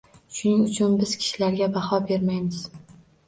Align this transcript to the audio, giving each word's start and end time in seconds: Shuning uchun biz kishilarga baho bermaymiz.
Shuning 0.37 0.63
uchun 0.69 0.95
biz 1.01 1.11
kishilarga 1.25 1.69
baho 1.77 1.99
bermaymiz. 2.09 2.61